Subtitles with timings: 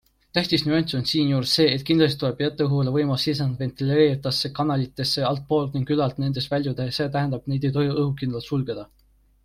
[0.35, 5.79] Tähtis nüanss on siinjuures see, et kindlasti tuleb jätta õhule võimalus siseneda ventileeritavatesse kanalitesse altpoolt
[5.79, 8.93] ning ülalt nendest väljuda, st neid ei tohi õhukindlalt sulgeda.